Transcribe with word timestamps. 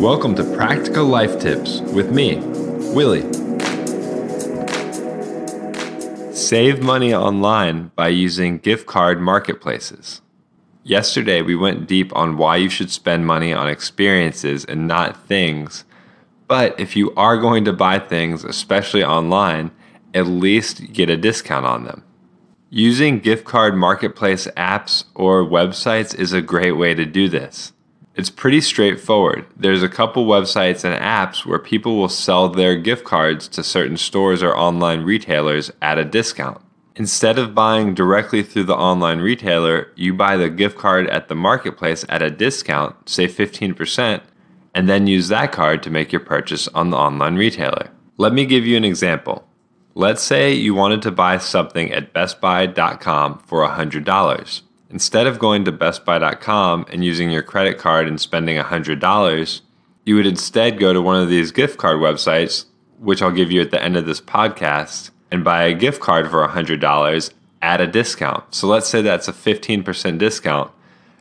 Welcome 0.00 0.34
to 0.34 0.44
Practical 0.56 1.06
Life 1.06 1.38
Tips 1.38 1.80
with 1.80 2.12
me, 2.12 2.36
Willie. 2.94 3.22
Save 6.34 6.82
money 6.82 7.14
online 7.14 7.92
by 7.96 8.08
using 8.08 8.58
gift 8.58 8.86
card 8.86 9.20
marketplaces. 9.20 10.20
Yesterday, 10.82 11.42
we 11.42 11.56
went 11.56 11.86
deep 11.86 12.14
on 12.14 12.36
why 12.36 12.56
you 12.56 12.68
should 12.68 12.90
spend 12.90 13.26
money 13.26 13.52
on 13.52 13.68
experiences 13.68 14.64
and 14.64 14.86
not 14.86 15.26
things. 15.26 15.84
But 16.48 16.78
if 16.78 16.96
you 16.96 17.14
are 17.14 17.38
going 17.38 17.64
to 17.64 17.72
buy 17.72 17.98
things, 17.98 18.44
especially 18.44 19.04
online, 19.04 19.70
at 20.12 20.26
least 20.26 20.92
get 20.92 21.08
a 21.08 21.16
discount 21.16 21.64
on 21.64 21.84
them. 21.84 22.04
Using 22.68 23.20
gift 23.20 23.44
card 23.44 23.76
marketplace 23.76 24.48
apps 24.56 25.04
or 25.14 25.44
websites 25.44 26.14
is 26.18 26.32
a 26.32 26.42
great 26.42 26.72
way 26.72 26.92
to 26.94 27.06
do 27.06 27.28
this. 27.28 27.72
It's 28.16 28.30
pretty 28.30 28.60
straightforward. 28.60 29.44
There's 29.56 29.82
a 29.82 29.88
couple 29.88 30.24
websites 30.24 30.84
and 30.84 30.94
apps 31.00 31.44
where 31.44 31.58
people 31.58 31.96
will 31.96 32.08
sell 32.08 32.48
their 32.48 32.76
gift 32.76 33.04
cards 33.04 33.48
to 33.48 33.64
certain 33.64 33.96
stores 33.96 34.40
or 34.40 34.56
online 34.56 35.02
retailers 35.02 35.72
at 35.82 35.98
a 35.98 36.04
discount. 36.04 36.60
Instead 36.94 37.40
of 37.40 37.56
buying 37.56 37.92
directly 37.92 38.44
through 38.44 38.62
the 38.64 38.76
online 38.76 39.18
retailer, 39.18 39.88
you 39.96 40.14
buy 40.14 40.36
the 40.36 40.48
gift 40.48 40.78
card 40.78 41.08
at 41.10 41.26
the 41.26 41.34
marketplace 41.34 42.04
at 42.08 42.22
a 42.22 42.30
discount, 42.30 43.08
say 43.08 43.26
15%, 43.26 44.20
and 44.74 44.88
then 44.88 45.08
use 45.08 45.26
that 45.26 45.50
card 45.50 45.82
to 45.82 45.90
make 45.90 46.12
your 46.12 46.20
purchase 46.20 46.68
on 46.68 46.90
the 46.90 46.96
online 46.96 47.34
retailer. 47.34 47.90
Let 48.16 48.32
me 48.32 48.46
give 48.46 48.64
you 48.64 48.76
an 48.76 48.84
example. 48.84 49.44
Let's 49.96 50.22
say 50.22 50.52
you 50.52 50.72
wanted 50.72 51.02
to 51.02 51.10
buy 51.10 51.38
something 51.38 51.90
at 51.92 52.12
bestbuy.com 52.12 53.38
for 53.40 53.66
$100. 53.66 54.62
Instead 54.94 55.26
of 55.26 55.40
going 55.40 55.64
to 55.64 55.72
bestbuy.com 55.72 56.86
and 56.92 57.04
using 57.04 57.28
your 57.28 57.42
credit 57.42 57.78
card 57.78 58.06
and 58.06 58.20
spending 58.20 58.56
$100, 58.56 59.60
you 60.06 60.14
would 60.14 60.24
instead 60.24 60.78
go 60.78 60.92
to 60.92 61.02
one 61.02 61.20
of 61.20 61.28
these 61.28 61.50
gift 61.50 61.78
card 61.78 61.96
websites, 61.96 62.66
which 63.00 63.20
I'll 63.20 63.32
give 63.32 63.50
you 63.50 63.60
at 63.60 63.72
the 63.72 63.82
end 63.82 63.96
of 63.96 64.06
this 64.06 64.20
podcast, 64.20 65.10
and 65.32 65.42
buy 65.42 65.64
a 65.64 65.74
gift 65.74 66.00
card 66.00 66.30
for 66.30 66.46
$100 66.46 67.34
at 67.60 67.80
a 67.80 67.88
discount. 67.88 68.54
So 68.54 68.68
let's 68.68 68.86
say 68.86 69.02
that's 69.02 69.26
a 69.26 69.32
15% 69.32 70.16
discount. 70.16 70.70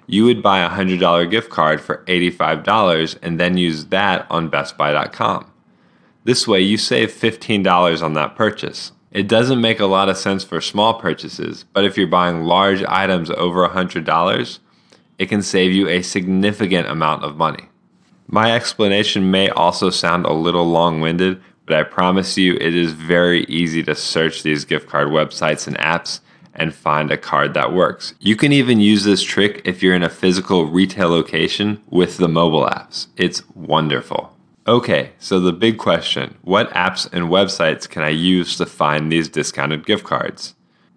You 0.06 0.26
would 0.26 0.44
buy 0.44 0.60
a 0.60 0.70
$100 0.70 1.32
gift 1.32 1.50
card 1.50 1.82
for 1.82 2.04
$85 2.06 3.18
and 3.24 3.40
then 3.40 3.58
use 3.58 3.86
that 3.86 4.28
on 4.30 4.52
bestbuy.com. 4.52 5.52
This 6.26 6.48
way, 6.48 6.62
you 6.62 6.78
save 6.78 7.12
$15 7.12 8.04
on 8.04 8.14
that 8.14 8.36
purchase. 8.36 8.92
It 9.14 9.28
doesn't 9.28 9.62
make 9.62 9.80
a 9.80 9.86
lot 9.86 10.10
of 10.10 10.18
sense 10.18 10.44
for 10.44 10.60
small 10.60 10.96
purchases, 10.96 11.66
but 11.72 11.86
if 11.86 11.98
you're 11.98 12.08
buying 12.08 12.46
large 12.46 12.84
items 12.86 13.30
over 13.30 13.68
$100, 13.70 14.60
it 15.20 15.28
can 15.28 15.44
save 15.44 15.72
you 15.72 15.88
a 15.88 16.02
significant 16.02 16.88
amount 16.88 17.24
of 17.24 17.38
money. 17.38 17.70
My 18.26 18.56
explanation 18.56 19.30
may 19.30 19.50
also 19.50 19.92
sound 19.92 20.26
a 20.26 20.34
little 20.34 20.66
long 20.66 21.00
winded, 21.00 21.40
but 21.68 21.78
I 21.78 21.84
promise 21.84 22.40
you 22.40 22.56
it 22.56 22.74
is 22.74 22.94
very 22.94 23.44
easy 23.44 23.84
to 23.84 23.94
search 23.94 24.42
these 24.42 24.66
gift 24.66 24.90
card 24.90 25.10
websites 25.10 25.68
and 25.68 25.78
apps 25.78 26.22
and 26.56 26.74
find 26.74 27.12
a 27.12 27.18
card 27.18 27.54
that 27.54 27.72
works. 27.72 28.16
You 28.20 28.36
can 28.36 28.52
even 28.52 28.80
use 28.80 29.04
this 29.04 29.22
trick 29.22 29.62
if 29.64 29.84
you're 29.84 29.96
in 29.96 30.02
a 30.02 30.10
physical 30.10 30.66
retail 30.66 31.10
location 31.10 31.84
with 31.88 32.18
the 32.18 32.28
mobile 32.28 32.66
apps. 32.66 33.08
It's 33.16 33.48
wonderful. 33.54 34.33
Okay, 34.66 35.12
so 35.20 35.42
the 35.42 35.52
big 35.52 35.78
question 35.78 36.38
what 36.42 36.70
apps 36.70 37.12
and 37.12 37.26
websites 37.26 37.90
can 37.90 38.02
I 38.02 38.10
use 38.10 38.56
to 38.58 38.66
find 38.66 39.12
these 39.12 39.28
discounted 39.28 39.86
gift 39.86 40.06
cards? 40.06 40.56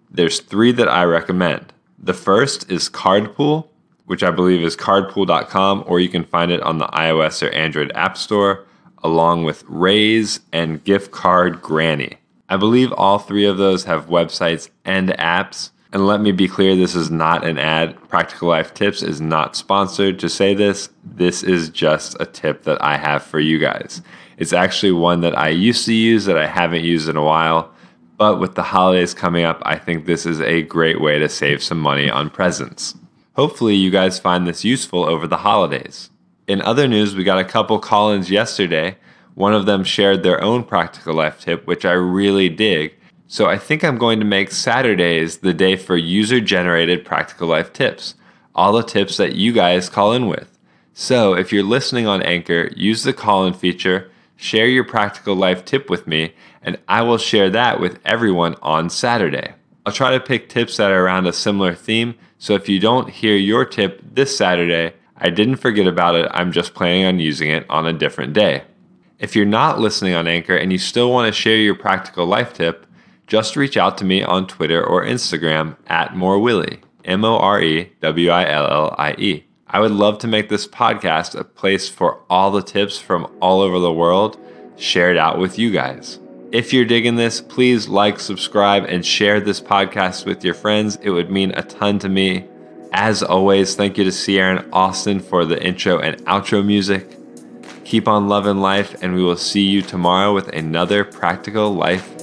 There's 0.09 0.39
three 0.39 0.71
that 0.71 0.87
I 0.87 1.03
recommend. 1.03 1.73
The 1.99 2.13
first 2.13 2.71
is 2.71 2.89
Cardpool, 2.89 3.67
which 4.05 4.23
I 4.23 4.31
believe 4.31 4.63
is 4.63 4.77
cardpool.com, 4.77 5.83
or 5.85 5.99
you 5.99 6.07
can 6.07 6.23
find 6.23 6.49
it 6.49 6.61
on 6.61 6.77
the 6.77 6.87
iOS 6.87 7.45
or 7.45 7.49
Android 7.49 7.91
App 7.93 8.15
Store, 8.15 8.65
along 9.03 9.43
with 9.43 9.65
Raise 9.67 10.39
and 10.53 10.81
Gift 10.85 11.11
Card 11.11 11.61
Granny. 11.61 12.19
I 12.47 12.55
believe 12.55 12.93
all 12.93 13.19
three 13.19 13.45
of 13.45 13.57
those 13.57 13.83
have 13.83 14.07
websites 14.07 14.69
and 14.85 15.09
apps 15.09 15.71
and 15.93 16.05
let 16.05 16.21
me 16.21 16.31
be 16.31 16.47
clear 16.47 16.75
this 16.75 16.95
is 16.95 17.09
not 17.09 17.45
an 17.45 17.57
ad. 17.57 17.97
Practical 18.09 18.49
Life 18.49 18.73
Tips 18.73 19.01
is 19.01 19.21
not 19.21 19.55
sponsored 19.55 20.19
to 20.19 20.29
say 20.29 20.53
this. 20.53 20.89
This 21.03 21.43
is 21.43 21.69
just 21.69 22.17
a 22.19 22.25
tip 22.25 22.63
that 22.63 22.83
I 22.83 22.97
have 22.97 23.23
for 23.23 23.39
you 23.39 23.57
guys. 23.57 24.01
It's 24.37 24.53
actually 24.53 24.91
one 24.91 25.21
that 25.21 25.37
I 25.37 25.49
used 25.49 25.85
to 25.85 25.93
use 25.93 26.25
that 26.25 26.37
I 26.37 26.47
haven't 26.47 26.83
used 26.83 27.07
in 27.07 27.15
a 27.15 27.23
while. 27.23 27.71
But 28.17 28.39
with 28.39 28.55
the 28.55 28.63
holidays 28.63 29.13
coming 29.13 29.45
up, 29.45 29.61
I 29.63 29.77
think 29.77 30.05
this 30.05 30.25
is 30.25 30.41
a 30.41 30.63
great 30.63 30.99
way 30.99 31.19
to 31.19 31.29
save 31.29 31.61
some 31.63 31.79
money 31.79 32.09
on 32.09 32.31
presents. 32.31 32.95
Hopefully, 33.35 33.75
you 33.75 33.91
guys 33.91 34.19
find 34.19 34.47
this 34.47 34.65
useful 34.65 35.03
over 35.03 35.27
the 35.27 35.37
holidays. 35.37 36.09
In 36.47 36.61
other 36.61 36.87
news, 36.87 37.15
we 37.15 37.23
got 37.23 37.37
a 37.37 37.45
couple 37.45 37.77
call 37.77 38.11
ins 38.11 38.31
yesterday. 38.31 38.97
One 39.35 39.53
of 39.53 39.67
them 39.67 39.83
shared 39.83 40.23
their 40.23 40.41
own 40.41 40.63
practical 40.63 41.13
life 41.13 41.39
tip, 41.39 41.67
which 41.67 41.85
I 41.85 41.91
really 41.91 42.49
dig. 42.49 42.96
So 43.29 43.47
I 43.47 43.57
think 43.57 43.83
I'm 43.83 43.97
going 43.97 44.19
to 44.19 44.25
make 44.25 44.51
Saturdays 44.51 45.39
the 45.39 45.53
day 45.53 45.75
for 45.75 45.97
user 45.97 46.39
generated 46.39 47.03
practical 47.03 47.49
life 47.49 47.73
tips, 47.73 48.15
all 48.55 48.71
the 48.71 48.83
tips 48.83 49.17
that 49.17 49.35
you 49.35 49.51
guys 49.51 49.89
call 49.89 50.13
in 50.13 50.27
with. 50.27 50.57
So 50.93 51.33
if 51.33 51.51
you're 51.51 51.61
listening 51.61 52.07
on 52.07 52.23
Anchor, 52.23 52.71
use 52.75 53.03
the 53.03 53.11
call 53.11 53.45
in 53.45 53.53
feature, 53.53 54.09
share 54.37 54.67
your 54.67 54.85
practical 54.85 55.35
life 55.35 55.65
tip 55.65 55.89
with 55.89 56.07
me, 56.07 56.33
and 56.61 56.79
I 56.87 57.01
will 57.01 57.17
share 57.17 57.49
that 57.49 57.81
with 57.81 57.99
everyone 58.05 58.55
on 58.61 58.89
Saturday. 58.89 59.53
I'll 59.85 59.93
try 59.93 60.11
to 60.11 60.19
pick 60.21 60.47
tips 60.47 60.77
that 60.77 60.91
are 60.91 61.05
around 61.05 61.27
a 61.27 61.33
similar 61.33 61.75
theme, 61.75 62.15
so 62.39 62.55
if 62.55 62.69
you 62.69 62.79
don't 62.79 63.09
hear 63.09 63.35
your 63.35 63.65
tip 63.65 64.01
this 64.15 64.37
Saturday, 64.37 64.95
I 65.17 65.31
didn't 65.31 65.57
forget 65.57 65.85
about 65.85 66.15
it, 66.15 66.31
I'm 66.33 66.53
just 66.53 66.73
planning 66.73 67.05
on 67.05 67.19
using 67.19 67.51
it 67.51 67.65
on 67.69 67.85
a 67.85 67.93
different 67.93 68.31
day. 68.31 68.63
If 69.19 69.35
you're 69.35 69.45
not 69.45 69.79
listening 69.79 70.13
on 70.13 70.27
Anchor 70.27 70.55
and 70.55 70.71
you 70.71 70.77
still 70.77 71.11
want 71.11 71.27
to 71.27 71.39
share 71.39 71.57
your 71.57 71.75
practical 71.75 72.25
life 72.25 72.53
tip, 72.53 72.86
just 73.27 73.57
reach 73.57 73.75
out 73.75 73.97
to 73.97 74.05
me 74.05 74.23
on 74.23 74.47
Twitter 74.47 74.83
or 74.83 75.03
Instagram 75.03 75.75
at 75.87 76.13
morewillie, 76.13 76.79
M 77.03 77.25
O 77.25 77.37
R 77.37 77.61
E 77.61 77.91
W 78.01 78.29
I 78.29 78.49
L 78.49 78.65
L 78.65 78.95
I 78.97 79.13
E. 79.17 79.43
I 79.67 79.81
would 79.81 79.91
love 79.91 80.17
to 80.19 80.27
make 80.27 80.47
this 80.47 80.65
podcast 80.65 81.37
a 81.37 81.43
place 81.43 81.89
for 81.89 82.21
all 82.29 82.51
the 82.51 82.61
tips 82.61 82.97
from 82.97 83.29
all 83.41 83.59
over 83.59 83.79
the 83.79 83.91
world 83.91 84.39
shared 84.77 85.17
out 85.17 85.37
with 85.37 85.59
you 85.59 85.71
guys. 85.71 86.19
If 86.53 86.71
you're 86.71 86.85
digging 86.85 87.17
this, 87.17 87.41
please 87.41 87.89
like, 87.89 88.21
subscribe, 88.21 88.85
and 88.85 89.05
share 89.05 89.41
this 89.41 89.59
podcast 89.59 90.25
with 90.25 90.45
your 90.45 90.53
friends. 90.53 90.97
It 91.01 91.09
would 91.09 91.29
mean 91.29 91.51
a 91.51 91.63
ton 91.63 91.99
to 91.99 92.09
me. 92.09 92.45
As 92.93 93.21
always, 93.21 93.75
thank 93.75 93.97
you 93.97 94.05
to 94.05 94.11
Sierra 94.13 94.59
and 94.59 94.73
Austin 94.73 95.19
for 95.19 95.43
the 95.43 95.61
intro 95.61 95.99
and 95.99 96.23
outro 96.25 96.65
music. 96.65 97.17
Keep 97.83 98.07
on 98.07 98.29
loving 98.29 98.59
life, 98.59 98.95
and 99.01 99.13
we 99.13 99.23
will 99.23 99.35
see 99.35 99.63
you 99.63 99.81
tomorrow 99.81 100.33
with 100.33 100.47
another 100.49 101.03
practical 101.03 101.73
life 101.73 102.13